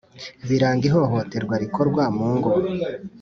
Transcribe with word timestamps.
biranga 0.47 0.83
ihohoterwa 0.89 1.55
rikorwa 1.63 2.03
mu 2.17 2.27
ngo 2.35 2.49